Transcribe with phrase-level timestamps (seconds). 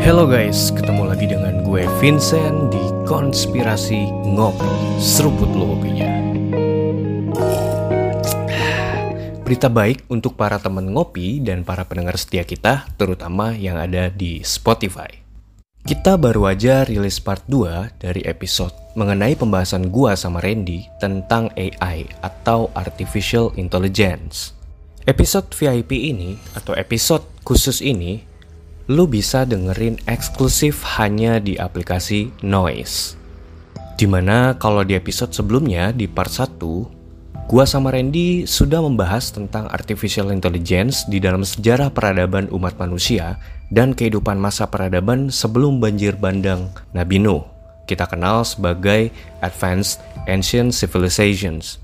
[0.00, 4.96] Halo guys, ketemu lagi dengan gue Vincent di Konspirasi Ngopi.
[4.96, 6.08] Seruput lo kopinya.
[9.44, 14.40] Berita baik untuk para teman ngopi dan para pendengar setia kita, terutama yang ada di
[14.40, 15.20] Spotify.
[15.84, 22.08] Kita baru aja rilis part 2 dari episode mengenai pembahasan gua sama Randy tentang AI
[22.24, 24.56] atau Artificial Intelligence.
[25.04, 28.29] Episode VIP ini atau episode khusus ini
[28.90, 33.14] lu bisa dengerin eksklusif hanya di aplikasi Noise.
[33.94, 36.98] Di mana kalau di episode sebelumnya di part 1
[37.50, 43.42] Gua sama Randy sudah membahas tentang artificial intelligence di dalam sejarah peradaban umat manusia
[43.74, 47.42] dan kehidupan masa peradaban sebelum banjir bandang Nabi Nuh.
[47.90, 49.10] Kita kenal sebagai
[49.42, 49.98] Advanced
[50.30, 51.82] Ancient Civilizations.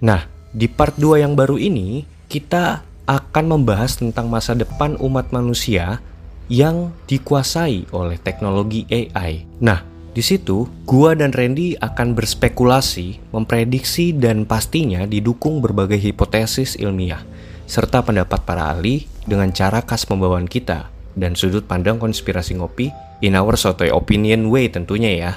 [0.00, 0.24] Nah,
[0.56, 6.00] di part 2 yang baru ini, kita akan membahas tentang masa depan umat manusia
[6.48, 9.44] yang dikuasai oleh teknologi AI.
[9.60, 17.22] Nah, di situ, gua dan Randy akan berspekulasi, memprediksi dan pastinya didukung berbagai hipotesis ilmiah
[17.68, 22.88] serta pendapat para ahli dengan cara khas pembawaan kita dan sudut pandang konspirasi ngopi
[23.20, 25.32] in our sotoy opinion way tentunya ya.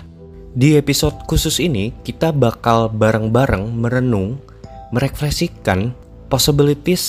[0.52, 4.40] Di episode khusus ini, kita bakal bareng-bareng merenung,
[4.96, 5.96] merefleksikan
[6.28, 7.04] possibilities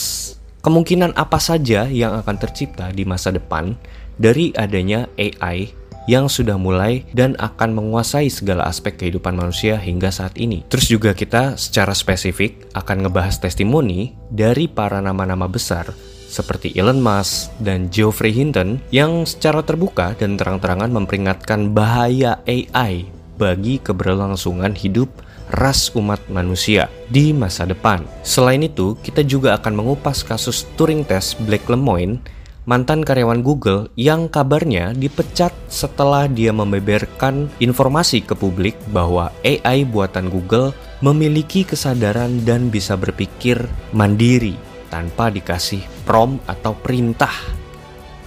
[0.63, 3.75] kemungkinan apa saja yang akan tercipta di masa depan
[4.17, 5.75] dari adanya AI
[6.11, 10.67] yang sudah mulai dan akan menguasai segala aspek kehidupan manusia hingga saat ini.
[10.67, 15.95] Terus juga kita secara spesifik akan ngebahas testimoni dari para nama-nama besar
[16.33, 23.05] seperti Elon Musk dan Geoffrey Hinton yang secara terbuka dan terang-terangan memperingatkan bahaya AI
[23.37, 25.13] bagi keberlangsungan hidup
[25.53, 28.03] ras umat manusia di masa depan.
[28.25, 32.25] Selain itu, kita juga akan mengupas kasus Turing Test Blake Lemoine
[32.63, 40.31] mantan karyawan Google yang kabarnya dipecat setelah dia membeberkan informasi ke publik bahwa AI buatan
[40.31, 40.71] Google
[41.03, 43.59] memiliki kesadaran dan bisa berpikir
[43.91, 44.55] mandiri
[44.89, 47.35] tanpa dikasih prom atau perintah.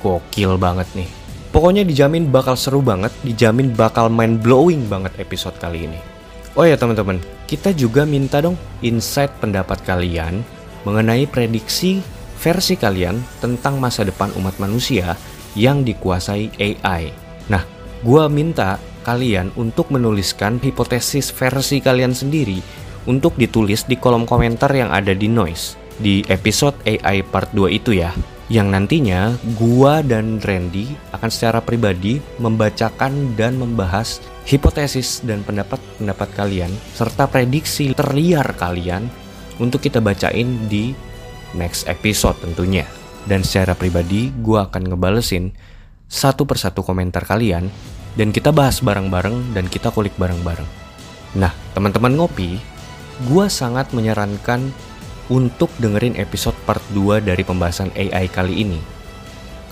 [0.03, 1.09] Gokil banget nih.
[1.55, 6.14] Pokoknya dijamin bakal seru banget, dijamin bakal mind blowing banget episode kali ini.
[6.55, 7.19] Oh ya teman-teman,
[7.51, 10.39] kita juga minta dong insight pendapat kalian
[10.87, 11.99] mengenai prediksi
[12.39, 15.19] versi kalian tentang masa depan umat manusia
[15.51, 17.11] yang dikuasai AI.
[17.51, 17.59] Nah,
[18.07, 22.63] gua minta kalian untuk menuliskan hipotesis versi kalian sendiri
[23.03, 27.99] untuk ditulis di kolom komentar yang ada di Noise di episode AI part 2 itu
[27.99, 28.15] ya.
[28.45, 36.69] Yang nantinya gua dan Randy akan secara pribadi membacakan dan membahas hipotesis dan pendapat-pendapat kalian
[36.93, 39.09] serta prediksi terliar kalian
[39.57, 40.93] untuk kita bacain di
[41.57, 42.85] next episode tentunya.
[43.25, 45.49] Dan secara pribadi, gue akan ngebalesin
[46.05, 47.73] satu persatu komentar kalian
[48.13, 50.67] dan kita bahas bareng-bareng dan kita kulik bareng-bareng.
[51.41, 52.61] Nah, teman-teman ngopi,
[53.25, 54.69] gue sangat menyarankan
[55.31, 58.79] untuk dengerin episode part 2 dari pembahasan AI kali ini.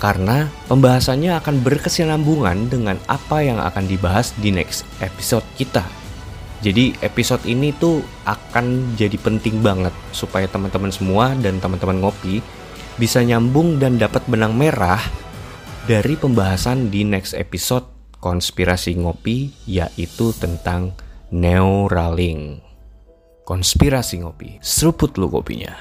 [0.01, 5.83] Karena pembahasannya akan berkesinambungan dengan apa yang akan dibahas di next episode kita
[6.63, 12.39] jadi episode ini tuh akan jadi penting banget supaya teman-teman semua dan teman-teman ngopi
[12.95, 15.03] bisa nyambung dan dapat benang merah
[15.83, 17.83] dari pembahasan di next episode
[18.23, 20.95] konspirasi ngopi yaitu tentang
[21.35, 22.72] Neuralink.
[23.43, 25.75] Konspirasi ngopi, seruput lu kopinya.